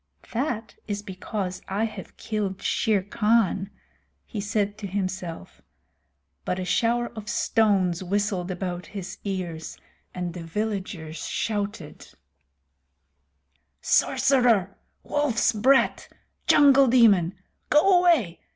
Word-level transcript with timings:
"That 0.31 0.73
is 0.87 1.03
because 1.03 1.61
I 1.67 1.83
have 1.85 2.17
killed 2.17 2.63
Shere 2.63 3.03
Khan," 3.03 3.69
he 4.25 4.41
said 4.41 4.75
to 4.79 4.87
himself. 4.87 5.61
But 6.43 6.57
a 6.57 6.65
shower 6.65 7.11
of 7.15 7.29
stones 7.29 8.03
whistled 8.03 8.49
about 8.49 8.87
his 8.97 9.19
ears, 9.23 9.77
and 10.11 10.33
the 10.33 10.41
villagers 10.41 11.27
shouted: 11.27 12.07
"Sorcerer! 13.79 14.75
Wolf's 15.03 15.51
brat! 15.53 16.09
Jungle 16.47 16.87
demon! 16.87 17.35
Go 17.69 17.99
away! 17.99 18.39